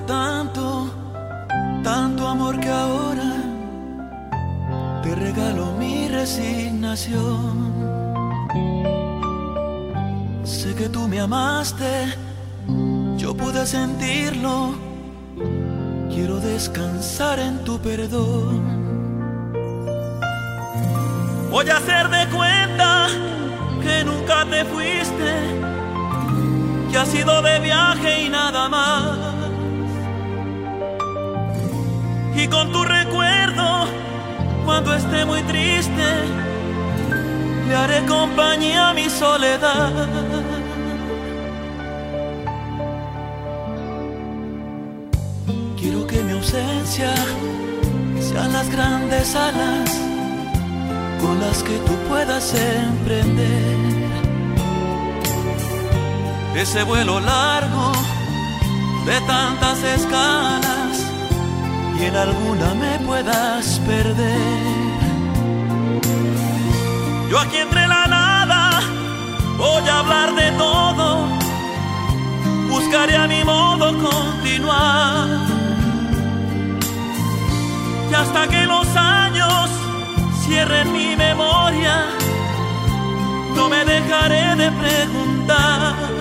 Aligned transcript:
tanto, 0.00 0.90
tanto 1.82 2.26
amor 2.26 2.58
que 2.58 2.68
ahora 2.68 3.32
te 5.02 5.14
regalo 5.14 5.72
mi 5.78 6.08
resignación. 6.08 7.72
Sé 10.44 10.74
que 10.74 10.88
tú 10.88 11.06
me 11.08 11.20
amaste, 11.20 12.14
yo 13.16 13.36
pude 13.36 13.66
sentirlo. 13.66 14.74
Quiero 16.08 16.36
descansar 16.40 17.38
en 17.38 17.64
tu 17.64 17.78
perdón. 17.78 18.82
Voy 21.50 21.68
a 21.68 21.76
hacer 21.76 22.08
de 22.08 22.26
cuenta 22.28 23.08
que 23.82 24.04
nunca 24.04 24.44
te 24.46 24.64
fuiste, 24.64 25.32
que 26.90 26.98
has 26.98 27.14
ido 27.14 27.42
de 27.42 27.60
viaje 27.60 28.22
y 28.24 28.28
nada 28.28 28.68
más. 28.68 29.31
Y 32.42 32.48
con 32.48 32.72
tu 32.72 32.82
recuerdo, 32.82 33.86
cuando 34.64 34.92
esté 34.96 35.24
muy 35.24 35.42
triste, 35.42 36.08
le 37.68 37.76
haré 37.76 38.04
compañía 38.06 38.88
a 38.88 38.94
mi 38.94 39.08
soledad. 39.08 39.92
Quiero 45.78 46.04
que 46.08 46.20
mi 46.24 46.32
ausencia 46.32 47.14
sean 48.20 48.52
las 48.52 48.68
grandes 48.70 49.36
alas 49.36 49.90
con 51.20 51.38
las 51.40 51.62
que 51.62 51.76
tú 51.86 51.94
puedas 52.08 52.52
emprender 52.54 53.76
ese 56.56 56.82
vuelo 56.82 57.20
largo 57.20 57.92
de 59.06 59.20
tantas 59.28 59.78
escalas 59.84 60.71
y 62.02 62.06
en 62.06 62.16
alguna 62.16 62.74
me 62.74 62.98
puedas 63.06 63.78
perder. 63.86 64.62
Yo 67.30 67.38
aquí 67.38 67.58
entre 67.58 67.86
la 67.86 68.06
nada 68.06 68.80
voy 69.56 69.88
a 69.88 69.98
hablar 70.00 70.34
de 70.34 70.50
todo, 70.52 71.28
buscaré 72.68 73.16
a 73.16 73.26
mi 73.28 73.44
modo 73.44 73.86
continuar. 74.08 75.28
Y 78.10 78.14
hasta 78.14 78.48
que 78.48 78.66
los 78.66 78.86
años 78.96 79.70
cierren 80.44 80.92
mi 80.92 81.14
memoria, 81.14 82.06
no 83.56 83.68
me 83.68 83.84
dejaré 83.84 84.56
de 84.56 84.70
preguntar. 84.72 86.11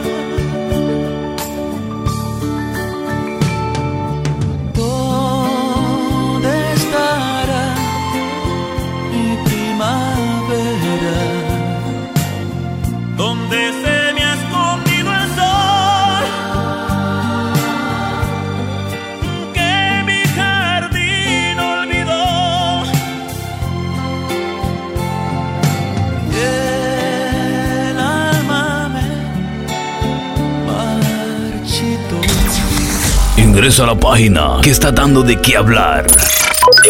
Ingresa 33.37 33.83
a 33.83 33.87
la 33.87 33.95
página 33.95 34.57
que 34.61 34.69
está 34.71 34.91
dando 34.91 35.23
de 35.23 35.41
qué 35.41 35.55
hablar 35.57 36.05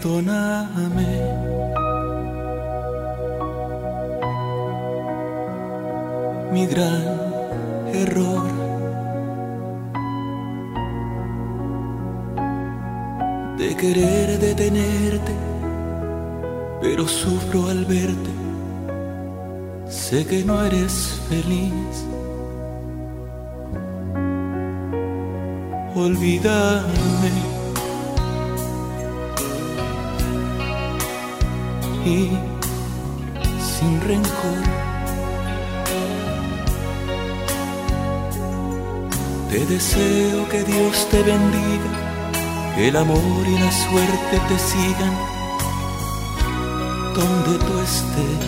τον 0.00 0.28
Te 39.50 39.66
deseo 39.66 40.48
que 40.48 40.62
Dios 40.62 41.08
te 41.10 41.24
bendiga, 41.24 41.90
que 42.76 42.86
el 42.86 42.96
amor 42.96 43.44
y 43.48 43.58
la 43.58 43.72
suerte 43.72 44.40
te 44.48 44.58
sigan 44.60 45.14
donde 47.16 47.58
tú 47.58 47.80
estés. 47.80 48.42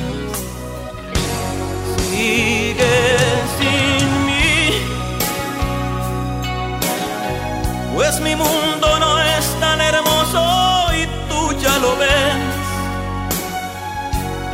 Sigue 2.08 3.18
sin 3.58 4.26
mí, 4.26 4.70
pues 7.96 8.20
mi 8.20 8.36
mundo 8.36 8.98
no 9.00 9.18
es 9.18 9.44
tan 9.58 9.80
hermoso 9.80 10.86
y 10.94 11.06
tú 11.28 11.52
ya 11.60 11.78
lo 11.78 11.96
ves. 11.96 12.36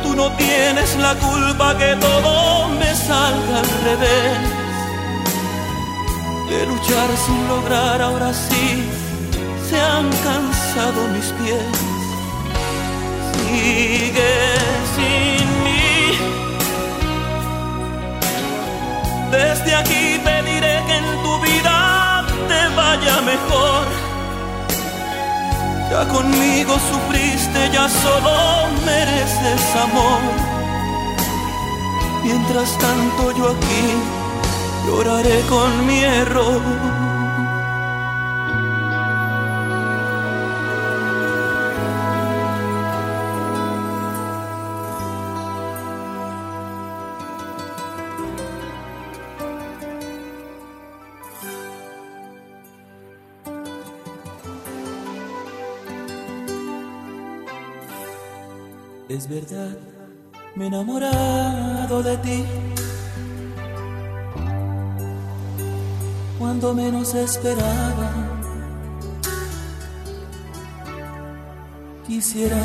Tú 0.01 0.15
no 0.15 0.31
tienes 0.31 0.97
la 0.97 1.13
culpa 1.13 1.77
que 1.77 1.95
todo 1.97 2.69
me 2.69 2.95
salga 2.95 3.59
al 3.59 3.69
revés. 3.83 4.58
De 6.49 6.65
luchar 6.65 7.09
sin 7.25 7.47
lograr, 7.47 8.01
ahora 8.01 8.33
sí 8.33 8.83
se 9.69 9.79
han 9.79 10.09
cansado 10.09 11.07
mis 11.13 11.27
pies. 11.37 11.75
Sigue 13.31 14.33
sin 14.95 15.47
mí. 15.63 16.17
Desde 19.31 19.75
aquí 19.75 20.19
pediré 20.23 20.83
que 20.87 20.95
en 21.03 21.23
tu 21.23 21.39
vida 21.41 22.25
te 22.47 22.75
vaya 22.75 23.21
mejor. 23.21 23.85
Ya 25.91 26.07
conmigo 26.07 26.73
sufriste, 26.91 27.69
ya 27.71 27.87
solo 27.87 28.35
mereces 28.85 29.75
amor. 29.87 30.21
Mientras 32.23 32.75
tanto 32.79 33.37
yo 33.37 33.51
aquí 33.55 34.18
lloraré 34.85 35.41
con 35.49 35.87
mi 35.87 35.99
error. 35.99 36.61
Es 59.09 59.27
verdad, 59.27 59.75
me 60.55 60.65
he 60.65 60.67
enamorado 60.67 62.03
de 62.03 62.15
ti. 62.17 62.68
Cuando 66.59 66.81
menos 66.83 67.15
esperaba, 67.15 68.11
quisiera 72.05 72.61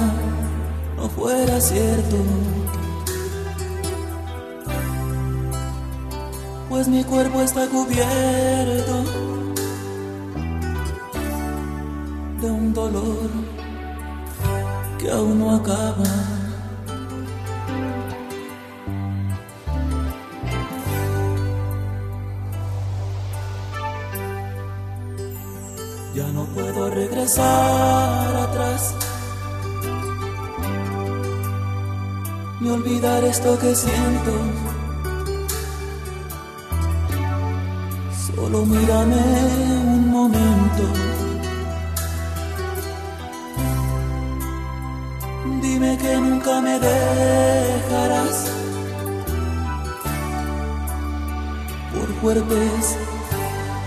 no 0.96 1.08
fuera 1.08 1.60
cierto. 1.60 2.16
Pues 6.68 6.88
mi 6.88 7.04
cuerpo 7.04 7.40
está 7.40 7.68
cubierto 7.68 9.04
de 12.40 12.50
un 12.50 12.72
dolor 12.74 13.30
que 14.98 15.08
aún 15.08 15.38
no 15.38 15.54
acaba. 15.54 16.33
Atrás. 27.32 28.94
Ni 32.60 32.70
olvidar 32.70 33.24
esto 33.24 33.58
que 33.58 33.74
siento. 33.74 34.32
Solo 38.26 38.66
mírame 38.66 39.22
un 39.84 40.10
momento. 40.10 40.84
Dime 45.62 45.96
que 45.96 46.16
nunca 46.16 46.60
me 46.60 46.78
dejarás. 46.78 48.46
Por 51.94 52.08
fuertes 52.20 52.96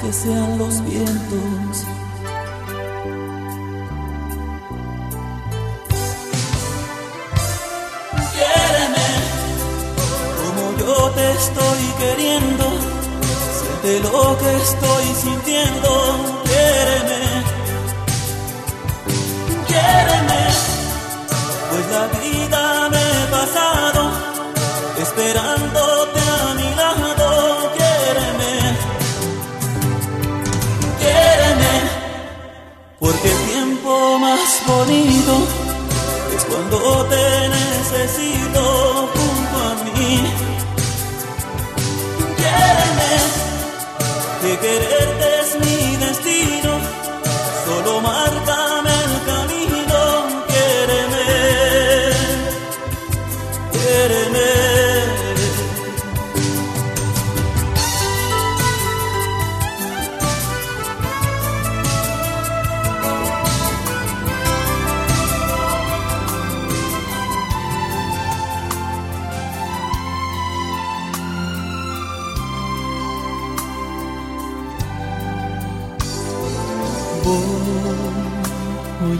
que 0.01 0.11
sean 0.11 0.57
los 0.57 0.83
vientos. 0.83 1.96
Estoy 11.37 11.81
queriendo. 11.99 12.65
Siente 13.57 13.99
lo 14.07 14.37
que 14.37 14.51
estoy 14.55 15.05
sintiendo. 15.23 15.89
Quiéreme. 16.47 17.21
Quiéreme. 19.67 20.41
Pues 21.69 21.85
la 21.95 22.05
vida 22.19 22.89
me 22.93 23.03
he 23.11 23.25
pasado 23.37 24.01
esperándote 25.03 26.19
a 26.19 26.53
mi 26.59 26.69
lado. 26.81 27.27
Quiéreme. 27.77 28.53
Quiéreme. 31.01 31.73
Porque 32.99 33.31
el 33.31 33.41
tiempo 33.51 34.19
más 34.19 34.41
bonito 34.65 35.33
es 36.35 36.43
cuando 36.45 37.05
te 37.05 37.49
necesito 37.49 38.66
de 44.47 44.57
quererte. 44.59 45.36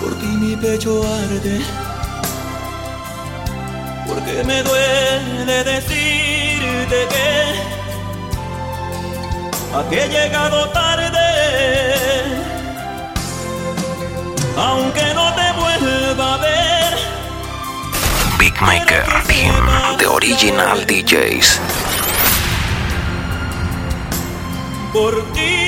por 0.00 0.14
ti 0.18 0.26
mi 0.26 0.56
pecho 0.56 1.02
arde, 1.02 1.60
porque 4.06 4.44
me 4.44 4.62
duele 4.62 5.64
decirte 5.64 6.98
que 7.12 7.28
aquí 9.78 9.96
he 9.96 10.08
llegado 10.08 10.68
tarde, 10.70 11.28
aunque 14.56 15.14
no 15.14 15.34
te 15.34 15.52
vuelva 15.60 16.34
a 16.34 16.38
ver. 16.38 16.94
Big 18.38 18.60
Maker 18.60 19.04
Team, 19.26 19.54
The 19.98 20.06
Original 20.06 20.86
DJs. 20.86 21.60
por 24.92 25.14
ti. 25.32 25.67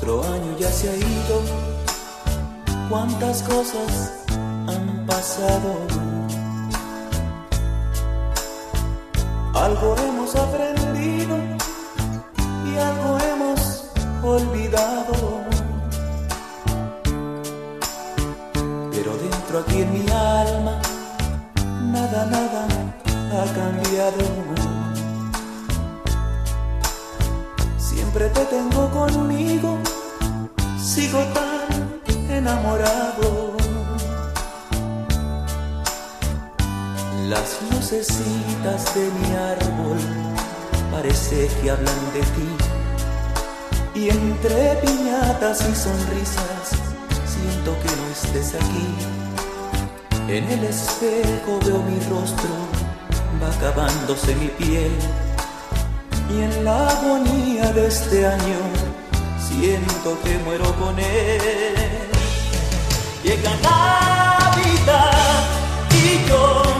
Otro 0.00 0.22
año 0.22 0.56
ya 0.56 0.70
se 0.70 0.88
ha 0.88 0.96
ido. 0.96 1.42
Cuántas 2.88 3.42
cosas 3.42 4.12
han 4.68 5.04
pasado. 5.06 5.74
Algo 9.54 9.96
hemos 9.96 10.36
aprendido 10.36 11.36
y 12.64 12.78
algo 12.78 13.18
hemos 13.18 13.90
olvidado. 14.22 15.14
Pero 18.92 19.16
dentro 19.16 19.58
aquí 19.58 19.82
en 19.82 19.92
mi 19.92 20.10
alma, 20.12 20.80
nada, 21.90 22.24
nada 22.24 22.68
ha 23.32 23.44
cambiado. 23.52 24.47
Siempre 28.10 28.30
te 28.30 28.44
tengo 28.46 28.88
conmigo, 28.90 29.76
sigo 30.82 31.18
tan 31.34 32.30
enamorado. 32.30 33.54
Las 37.28 37.58
lucecitas 37.70 38.94
de 38.94 39.10
mi 39.10 39.34
árbol 39.36 39.98
parece 40.90 41.50
que 41.60 41.70
hablan 41.70 42.00
de 42.14 42.20
ti. 42.20 42.50
Y 44.00 44.08
entre 44.08 44.76
piñatas 44.76 45.60
y 45.68 45.74
sonrisas 45.74 46.64
siento 47.26 47.76
que 47.82 47.94
no 47.94 48.08
estés 48.10 48.54
aquí. 48.54 48.88
En 50.28 50.44
el 50.50 50.64
espejo 50.64 51.60
veo 51.62 51.82
mi 51.82 52.00
rostro, 52.08 52.54
va 53.42 53.54
acabándose 53.54 54.34
mi 54.36 54.48
piel 54.48 54.92
y 56.30 56.42
en 56.42 56.64
la 56.64 56.88
agonía 56.88 57.72
de 57.72 57.86
este 57.86 58.26
año 58.26 58.60
siento 59.38 60.18
que 60.22 60.38
muero 60.38 60.72
con 60.74 60.98
él. 60.98 61.74
Llega 63.22 63.50
Navidad 63.62 65.12
y 65.90 66.28
yo. 66.28 66.77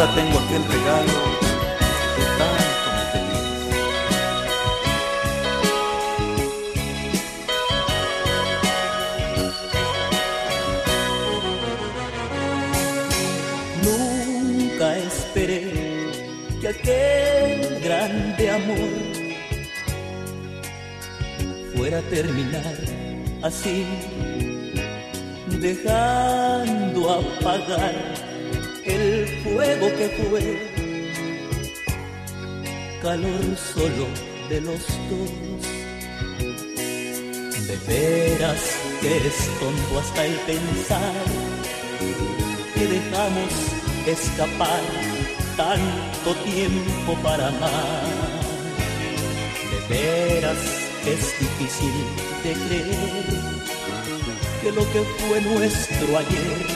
Ahora 0.00 0.14
tengo 0.14 0.38
aquel 0.38 0.64
regalo 0.64 1.20
que 2.16 2.24
tanto 2.38 2.88
me 2.96 3.04
pedías. 3.12 3.50
Nunca 13.84 14.88
esperé 14.96 15.62
que 16.62 16.68
aquel 16.68 17.80
grande 17.84 18.44
amor 18.50 18.92
fuera 21.76 21.98
a 21.98 22.02
terminar 22.08 22.76
así, 23.42 23.84
fue, 30.28 30.56
calor 33.02 33.56
solo 33.56 34.06
de 34.48 34.60
los 34.60 34.86
dos. 35.08 35.30
De 37.66 37.76
veras 37.86 38.60
que 39.00 39.16
es 39.16 39.36
tonto 39.60 39.98
hasta 40.00 40.26
el 40.26 40.34
pensar 40.40 41.14
que 42.74 42.86
dejamos 42.86 43.52
escapar 44.06 44.80
tanto 45.56 46.34
tiempo 46.44 47.14
para 47.22 47.48
amar. 47.48 48.02
De 49.70 49.94
veras 49.94 50.58
es 51.06 51.38
difícil 51.38 51.94
de 52.42 52.52
creer 52.66 53.50
que 54.62 54.72
lo 54.72 54.82
que 54.92 55.00
fue 55.00 55.40
nuestro 55.40 56.18
ayer 56.18 56.66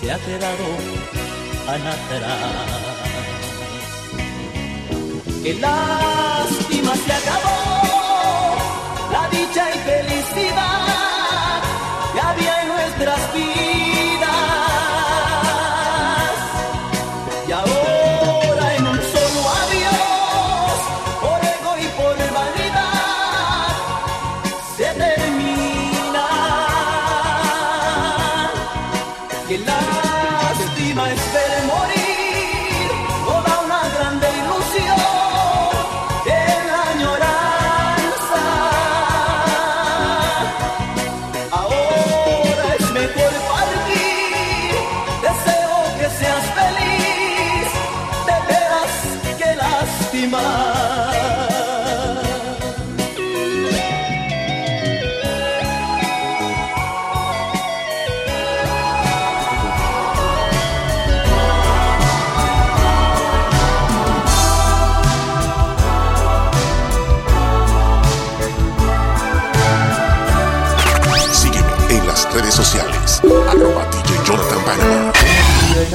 se 0.00 0.12
ha 0.12 0.18
quedado 0.18 1.23
Qué 5.42 5.54
lástima 5.54 6.94
se 6.94 7.12
acabó 7.12 8.56
la 9.10 9.28
dicha 9.30 9.70
y 9.74 9.78
felicidad 9.78 11.62
que 12.12 12.20
había 12.20 12.62
en 12.62 12.68
nuestras 12.68 13.34
vidas. 13.34 13.73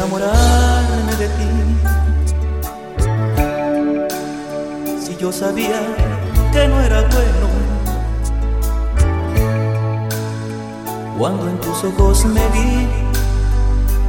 Enamorarme 0.10 1.16
de 1.18 1.28
ti. 1.28 1.50
Si 5.06 5.16
yo 5.18 5.32
sabía 5.32 5.80
que 6.52 6.68
no 6.68 6.82
era 6.82 7.02
bueno, 7.02 7.48
cuando 11.18 11.48
en 11.50 11.60
tus 11.60 11.84
ojos 11.84 12.26
me 12.26 12.42
vi, 12.50 12.88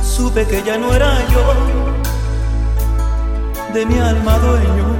supe 0.02 0.47
que 0.47 0.62
ya 0.62 0.78
no 0.78 0.95
era 0.95 1.19
yo 1.28 1.42
de 3.75 3.87
mi 3.87 3.99
alma 3.99 4.38
dueño. 4.38 4.97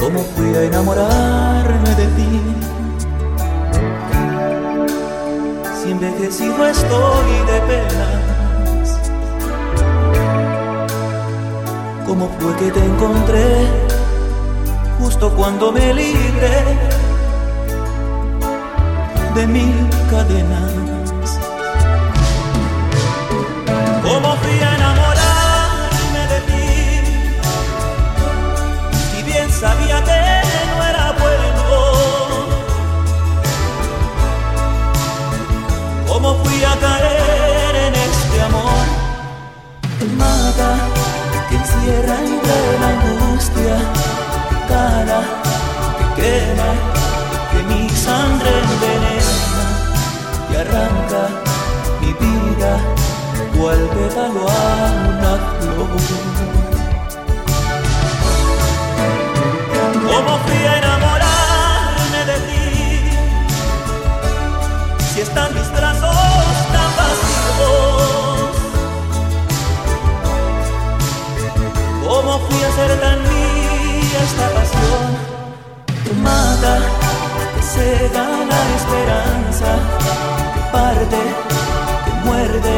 ¿Cómo 0.00 0.18
fui 0.34 0.56
a 0.56 0.62
enamorarme 0.64 1.91
envejecido 5.92 6.66
estoy 6.66 7.32
de 7.50 7.60
penas. 7.68 8.98
¿Cómo 12.06 12.28
fue 12.38 12.56
que 12.56 12.70
te 12.70 12.84
encontré 12.84 13.66
justo 14.98 15.30
cuando 15.34 15.70
me 15.72 15.94
libré 15.94 16.58
de 19.34 19.46
mil 19.46 19.88
cadenas? 20.10 20.91
Encierra 41.82 42.16
entre 42.18 42.78
la 42.80 42.88
angustia, 42.88 43.76
cala, 44.68 45.20
que 45.98 46.22
quema, 46.22 46.70
que 47.50 47.60
mi 47.64 47.88
sangre 47.90 48.50
envenena, 48.62 49.36
que 50.48 50.56
arranca 50.58 51.22
mi 52.00 52.12
vida 52.12 52.72
cual 53.56 53.80
pétalo 53.94 54.42
a 54.48 54.52
una 55.08 55.32
flor? 55.58 55.88
¿Cómo 60.06 60.32
fui 60.44 60.62
a 60.66 60.78
enamorarme 60.78 62.20
de 62.26 62.36
ti? 62.46 62.62
si 65.14 65.20
están 65.20 65.52
mis 65.54 65.68
que 76.62 77.56
que 77.56 77.62
cega 77.62 78.24
la 78.52 78.60
esperanza, 78.78 79.70
que 80.54 80.60
parte, 80.70 81.20
que 82.04 82.12
muerde 82.26 82.76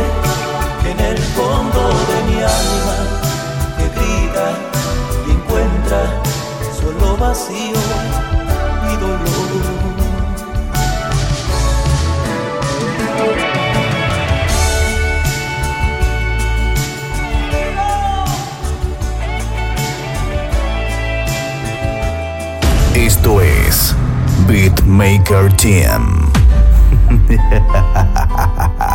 en 0.90 1.00
el 1.00 1.18
fondo 1.36 1.82
de 2.10 2.18
mi 2.28 2.38
alma, 2.60 2.96
que 3.76 3.86
grita 3.96 4.48
y 5.26 5.30
encuentra 5.32 6.02
solo 6.80 7.16
vacío 7.18 7.93
Beatmaker 24.46 25.48
Team. 25.56 26.30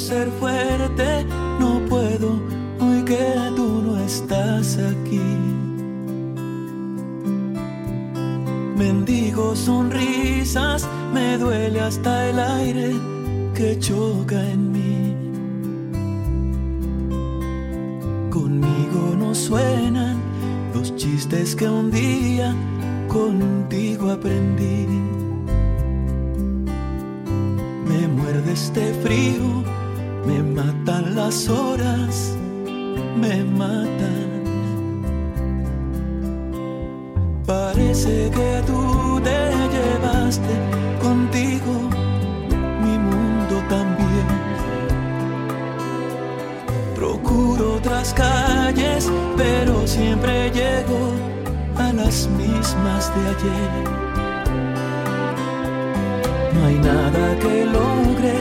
ser 0.00 0.28
fuerte, 0.40 0.49
me 33.16 33.44
matan. 33.44 34.30
Parece 37.46 38.30
que 38.30 38.62
tú 38.66 39.20
te 39.22 39.40
llevaste 39.74 40.54
contigo 41.02 41.72
mi 42.84 42.96
mundo 42.98 43.56
también. 43.68 44.28
Procuro 46.94 47.76
otras 47.76 48.14
calles, 48.14 49.10
pero 49.36 49.86
siempre 49.86 50.50
llego 50.50 51.12
a 51.76 51.92
las 51.92 52.28
mismas 52.28 53.12
de 53.14 53.20
ayer. 53.32 53.70
No 56.54 56.66
hay 56.66 56.74
nada 56.76 57.38
que 57.38 57.64
logre 57.64 58.34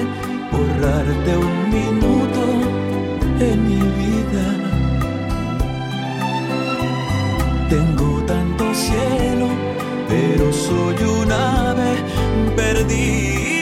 borrarte 0.52 1.38
un 1.38 1.70
minuto 1.70 2.79
en 3.40 3.68
mi 3.68 3.82
vida. 4.02 4.46
Tengo 7.70 8.24
tanto 8.26 8.64
cielo, 8.74 9.48
pero 10.08 10.52
soy 10.52 10.96
un 11.04 11.32
ave 11.32 11.92
perdida. 12.56 13.59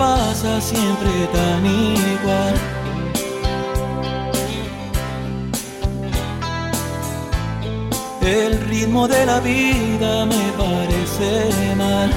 Pasa 0.00 0.58
siempre 0.62 1.10
tan 1.30 1.62
igual. 1.66 2.54
El 8.22 8.52
ritmo 8.70 9.06
de 9.06 9.26
la 9.26 9.40
vida 9.40 10.24
me 10.24 10.44
parece 10.62 11.30
mal. 11.76 12.10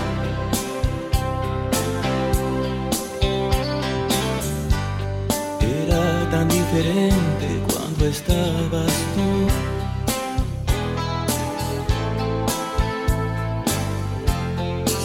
Era 5.81 6.29
tan 6.31 6.47
diferente 6.47 7.47
cuando 7.67 8.05
estabas 8.05 8.93
tú. 9.15 9.29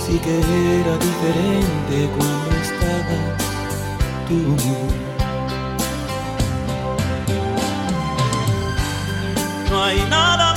Sí 0.07 0.19
que 0.25 0.37
era 0.81 0.95
diferente 1.09 1.97
cuando 2.17 2.58
No 9.71 9.85
hay 9.85 10.01
nada 10.09 10.48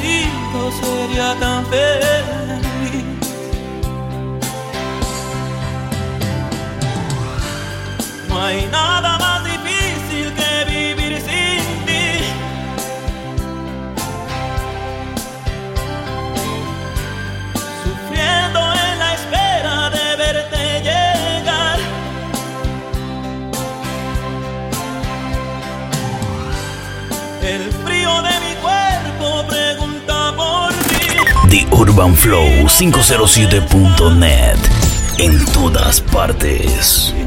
te 0.00 0.06
hubiera 0.06 0.30
sido 0.50 0.70
sería 0.70 1.34
tan 1.40 1.66
feliz. 1.66 3.04
No 8.28 8.42
hay 8.42 8.66
urbanflow507.net. 31.98 34.58
En 35.18 35.44
todas 35.52 36.00
partes. 36.00 37.17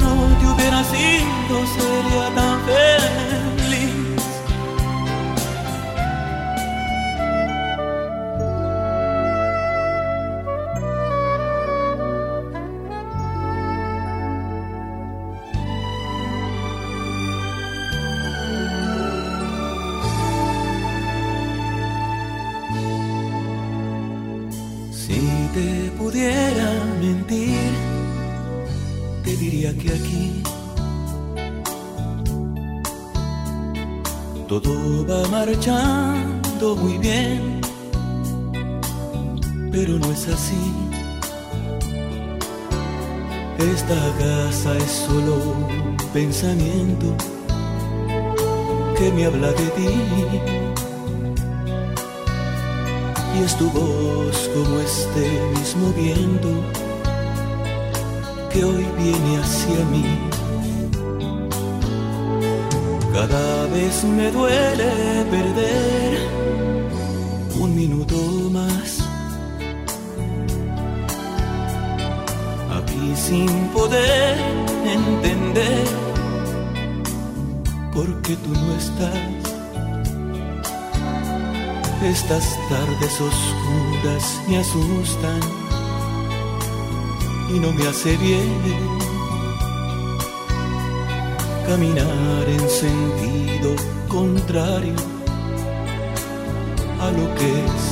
Que 49.01 49.11
me 49.13 49.25
habla 49.25 49.47
de 49.47 49.67
ti. 49.77 49.89
Y 53.35 53.43
es 53.43 53.57
tu 53.57 53.67
voz 53.71 54.37
como 54.53 54.79
este 54.79 55.25
mismo 55.55 55.85
viento 56.03 56.49
que 58.51 58.63
hoy 58.63 58.85
viene 59.01 59.31
hacia 59.41 59.79
mí. 59.93 60.05
Cada 63.11 63.65
vez 63.73 64.03
me 64.03 64.29
duele 64.37 64.91
perder 65.35 66.11
un 67.59 67.75
minuto 67.75 68.17
más. 68.51 68.99
Aquí 72.77 73.15
sin 73.15 73.49
poder 73.69 74.37
entender 74.99 76.10
por 77.93 78.21
qué 78.21 78.35
tú 78.35 78.49
no 78.49 78.75
estás. 78.75 79.51
Estas 82.03 82.57
tardes 82.69 83.21
oscuras 83.21 84.41
me 84.47 84.57
asustan 84.57 85.39
y 87.53 87.59
no 87.59 87.71
me 87.73 87.87
hace 87.87 88.17
bien 88.17 88.61
caminar 91.67 92.43
en 92.47 92.69
sentido 92.69 93.75
contrario 94.07 94.95
a 96.99 97.11
lo 97.11 97.35
que 97.35 97.49
es 97.65 97.83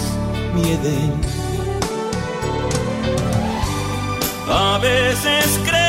mi 0.55 0.71
Edén. 0.71 1.13
A 4.49 4.79
veces 4.79 5.59
creo 5.65 5.88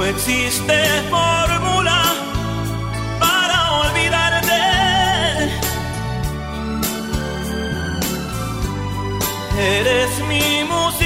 No 0.00 0.06
existe 0.06 0.82
fórmula 1.10 2.02
para 3.18 3.70
olvidarte. 3.82 4.62
Eres 9.58 10.18
mi 10.26 10.64
música 10.64 10.99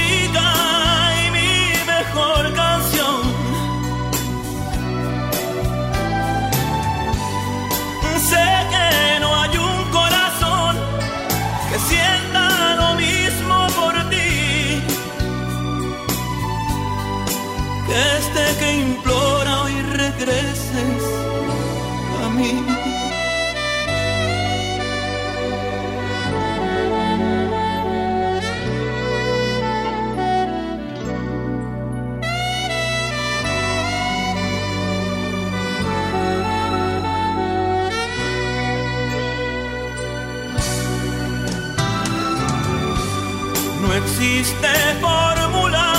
existe 44.05 44.73
fórmula 45.01 45.93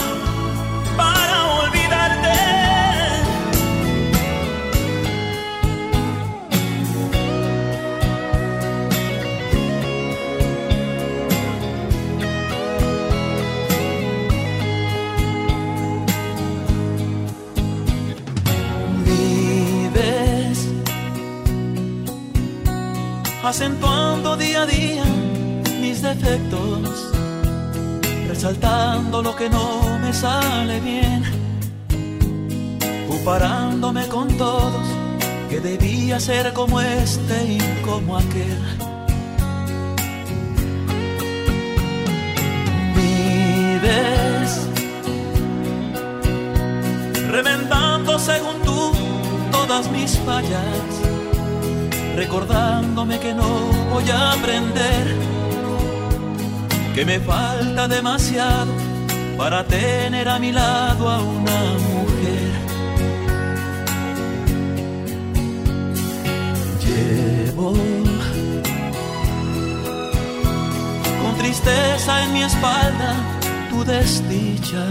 para 0.96 1.36
olvidarte. 1.62 2.38
Vives 19.04 20.58
acentuando 23.42 24.36
día 24.36 24.62
a 24.62 24.66
día 24.66 25.04
mis 25.80 26.02
defectos 26.02 26.95
resaltando 28.46 29.22
lo 29.22 29.34
que 29.34 29.50
no 29.50 29.98
me 30.00 30.12
sale 30.12 30.78
bien, 30.78 31.24
comparándome 33.08 34.06
con 34.06 34.28
todos, 34.38 34.86
que 35.50 35.58
debía 35.58 36.20
ser 36.20 36.52
como 36.52 36.80
este 36.80 37.44
y 37.44 37.58
como 37.84 38.16
aquel. 38.16 38.60
Vives 42.94 44.68
reventando 47.28 48.16
según 48.16 48.62
tú 48.62 48.92
todas 49.50 49.90
mis 49.90 50.16
fallas, 50.18 50.92
recordándome 52.14 53.18
que 53.18 53.34
no 53.34 53.48
voy 53.92 54.08
a 54.08 54.34
aprender 54.34 55.25
que 56.96 57.04
me 57.04 57.20
falta 57.20 57.86
demasiado 57.88 58.72
para 59.36 59.62
tener 59.64 60.26
a 60.30 60.38
mi 60.38 60.50
lado 60.50 61.10
a 61.10 61.18
una 61.20 61.60
mujer. 61.90 62.52
Llevo 66.82 67.74
con 71.22 71.36
tristeza 71.36 72.24
en 72.24 72.32
mi 72.32 72.42
espalda 72.44 73.14
tu 73.68 73.84
desdicha. 73.84 74.86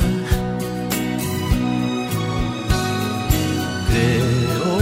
Creo 3.89 4.78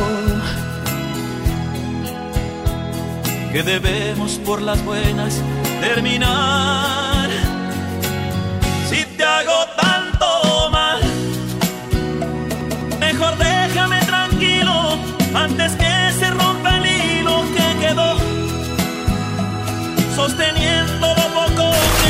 que 3.54 3.64
debemos 3.64 4.34
por 4.46 4.62
las 4.62 4.84
buenas 4.84 5.42
terminar. 5.80 7.03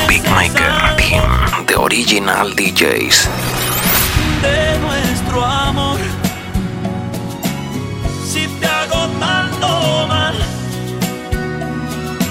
Big 0.07 0.23
Maker 0.29 1.65
The 1.65 1.75
Original 1.75 2.53
DJs. 2.55 3.27
de 4.43 4.79
nuestro 4.79 5.43
amor. 5.43 5.97
Si 8.23 8.47
te 8.59 8.67
hago 8.67 9.07
tanto 9.19 10.07
mal, 10.07 10.35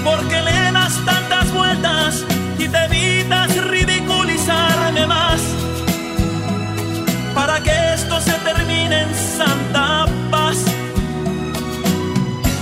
porque 0.05 0.41
le 0.41 0.71
das 0.71 0.95
tantas 1.03 1.51
vueltas 1.51 2.25
y 2.57 2.69
te 2.69 2.85
evitas 2.85 3.49
ridiculizarme 3.67 5.05
más. 5.05 5.41
Para 7.35 7.61
que 7.61 7.93
esto 7.93 8.21
se 8.21 8.33
termine 8.49 9.01
en 9.01 9.13
santa 9.13 10.05
paz. 10.31 10.63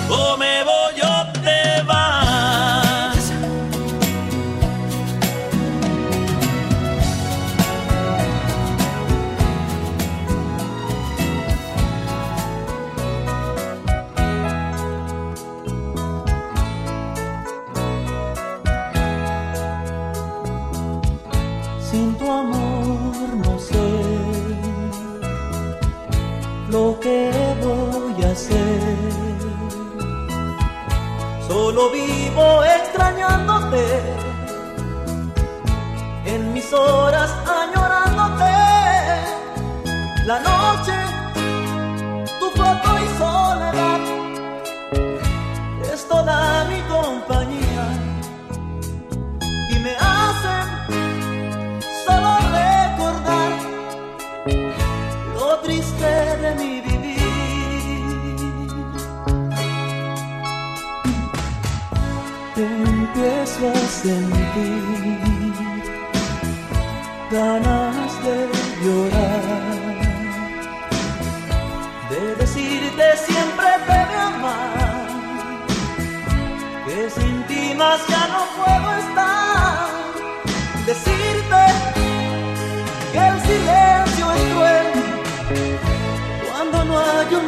O 0.09 0.37
me 0.37 0.63
voy 0.63 0.80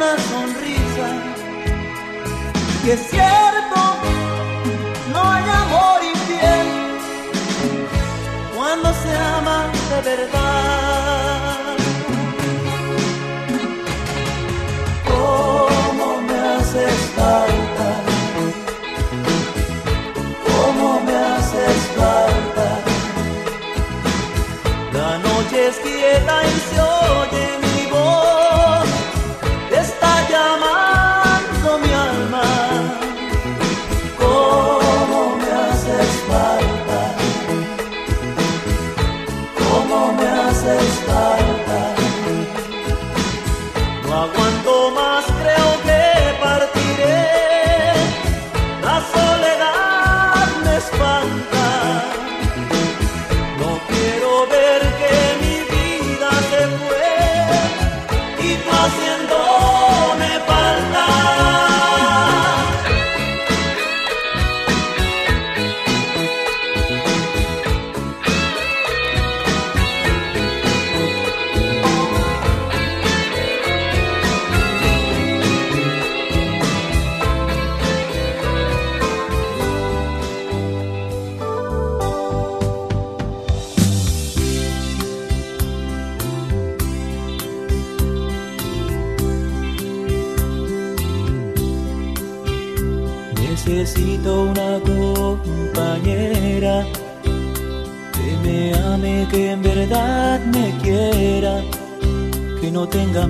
una 0.04 0.22
sonrisa, 0.30 1.08
que 2.84 2.92
es 2.92 3.00
cierto, 3.10 3.80
no 5.12 5.30
hay 5.30 5.44
amor 5.48 5.98
infiel 6.14 6.66
cuando 8.54 8.92
se 9.02 9.16
ama 9.16 9.70
de 9.90 10.00
verdad. 10.10 11.76
¿Cómo 15.12 16.20
me 16.28 16.38
haces 16.54 16.98
falta? 17.16 17.88
¿Cómo 20.48 21.00
me 21.06 21.16
haces 21.32 21.80
falta? 21.96 22.68
La 24.92 25.18
noche 25.18 25.68
es 25.68 25.76
quieta 25.76 26.34
y 26.44 26.60
se 26.68 26.80
oye 26.80 27.43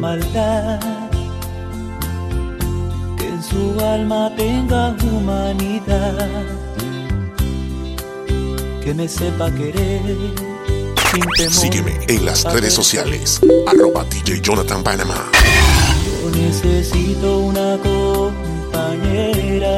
maldad, 0.04 0.80
que 3.16 3.26
en 3.26 3.42
su 3.42 3.80
alma 3.80 4.30
tenga 4.36 4.94
humanidad, 5.02 6.28
que 8.82 8.92
me 8.92 9.08
sepa 9.08 9.50
querer. 9.50 10.16
Sin 11.10 11.24
temor 11.38 11.52
Sígueme 11.62 11.94
en 12.06 12.26
las 12.26 12.44
redes 12.44 12.74
sociales. 12.74 13.40
Arroba 13.66 14.04
DJ 14.04 14.42
Jonathan 14.42 14.82
Panamá. 14.84 15.30
Yo 16.06 16.30
necesito 16.38 17.38
una 17.38 17.78
compañera 17.88 19.74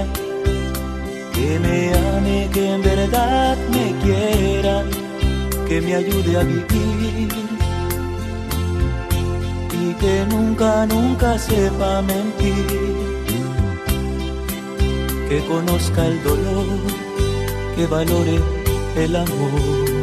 que 1.35 1.49
me 1.61 1.79
ame, 1.95 2.51
que 2.53 2.73
en 2.75 2.83
verdad 2.83 3.57
me 3.71 3.87
quiera, 4.03 4.83
que 5.69 5.81
me 5.81 5.95
ayude 5.95 6.37
a 6.37 6.43
vivir 6.43 7.46
que 10.01 10.27
nunca, 10.27 10.87
nunca 10.87 11.39
sepa 11.39 12.03
mentir, 12.03 12.67
que 15.29 15.45
conozca 15.47 16.07
el 16.07 16.23
dolor, 16.23 16.67
que 17.75 17.87
valore 17.87 18.41
el 18.97 19.17
amor. 19.17 19.96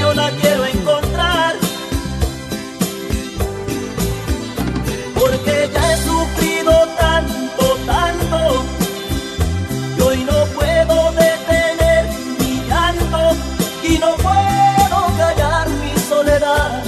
Yo 0.00 0.12
la 0.14 0.30
quiero 0.40 0.66
encontrar. 0.66 1.54
porque 5.14 5.70
ya 5.72 5.92
he 5.92 5.96
sufrido 5.96 6.72
tanto, 6.98 7.76
tanto, 7.86 8.64
y 9.96 10.00
hoy 10.00 10.18
no 10.24 10.44
puedo 10.54 11.12
detener 11.12 12.06
mi 12.38 12.60
llanto 12.68 13.36
y 13.82 13.98
no 13.98 14.14
puedo 14.16 14.98
callar 15.16 15.68
mi 15.68 15.98
soledad. 16.08 16.82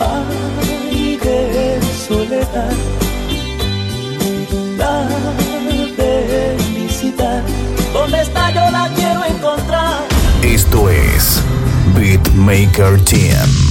Ay, 0.00 1.18
qué 1.22 1.80
soledad, 2.08 2.72
Beatmaker 12.34 12.98
Team. 13.06 13.63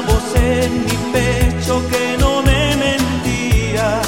voz 0.00 0.34
en 0.34 0.84
mi 0.84 0.96
pecho 1.12 1.82
que 1.90 2.16
no 2.18 2.42
me 2.42 2.76
mentía. 2.76 4.00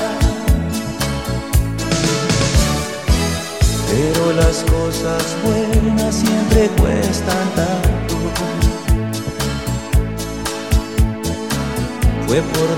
Pero 3.91 4.33
las 4.33 4.65
cosas 4.65 5.37
buenas 5.45 6.15
siempre 6.15 6.69
cuestan 6.81 7.47
tanto. 7.55 8.17
Fue 12.27 12.41
por 12.41 12.69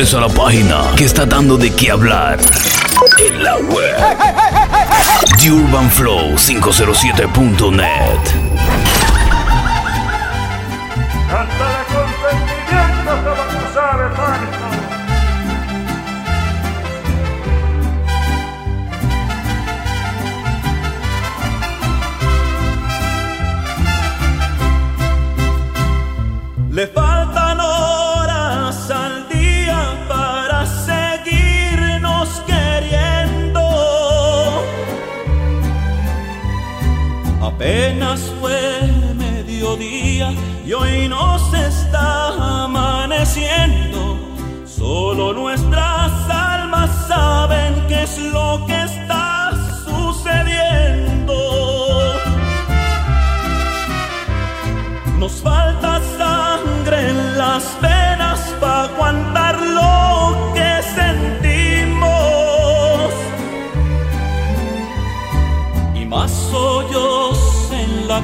A 0.00 0.18
la 0.18 0.30
página 0.30 0.94
que 0.96 1.04
está 1.04 1.26
dando 1.26 1.58
de 1.58 1.74
qué 1.74 1.90
hablar 1.90 2.38
en 3.18 3.44
la 3.44 3.58
web. 3.58 3.96
The 5.38 5.50
Urban 5.50 5.90
Flow 5.90 6.38
507.net 6.38 8.39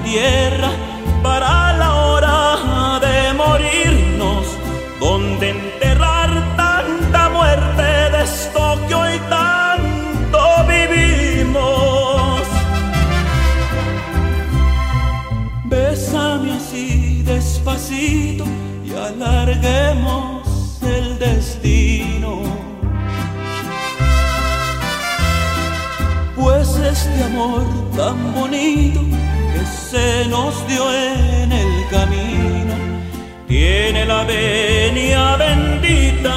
tierra 0.07 0.70
para 1.20 1.72
la 1.76 1.94
hora 2.07 3.00
de 3.00 3.34
morirnos, 3.34 4.46
donde 5.00 5.50
enterrar 5.50 6.30
tanta 6.57 7.28
muerte 7.30 7.86
de 8.12 8.22
esto 8.22 8.78
que 8.86 8.94
hoy 8.94 9.18
tanto 9.28 10.40
vivimos. 10.68 12.42
Bésame 15.64 16.52
así 16.52 17.22
despacito 17.22 18.44
y 18.86 18.92
alarguemos 19.09 20.46
el 20.82 21.18
destino. 21.18 22.42
Pues 26.36 26.68
este 26.76 27.24
amor 27.24 27.64
tan 27.96 28.18
bonito 28.34 29.05
se 29.97 30.28
nos 30.28 30.55
dio 30.68 30.84
en 30.92 31.53
el 31.53 31.72
camino. 31.90 32.74
Tiene 33.49 34.05
la 34.05 34.24
venia 34.24 35.36
bendita 35.36 36.32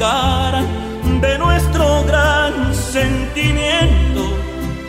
de 0.00 1.36
nuestro 1.38 2.02
gran 2.04 2.74
sentimiento, 2.74 4.32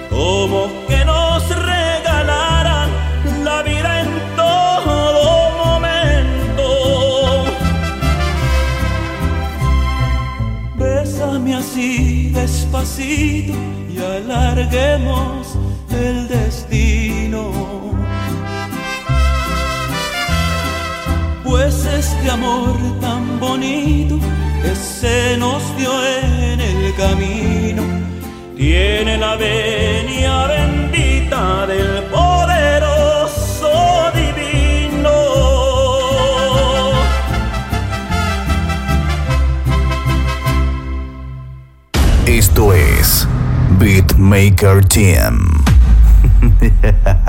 como 0.10 0.70
que 0.88 1.04
nos 1.04 1.50
regalaran 1.50 2.90
la 3.44 3.62
vida 3.62 4.04
en 4.04 4.08
todo 4.38 5.52
momento. 5.66 6.64
Bésame 10.78 11.56
así 11.56 12.30
despacito 12.30 13.52
y 13.94 13.98
alarguemos 13.98 15.58
el 15.90 16.30
destino. 16.30 17.52
Pues 21.44 21.84
este 21.84 22.32
amor 22.32 22.78
tan 23.02 23.42
bonito 23.42 24.18
que 24.62 24.76
se 24.76 25.38
nos 25.38 25.62
dio 25.78 25.92
en 26.06 26.60
el 26.60 26.96
camino 26.96 27.84
tiene 28.62 29.18
la 29.18 29.36
venia 29.38 30.46
bendita 30.46 31.66
del 31.66 32.04
poderoso 32.12 33.72
divino. 34.14 35.10
Esto 42.28 42.74
es 42.74 43.28
Beatmaker 43.80 44.86
Team. 44.86 45.64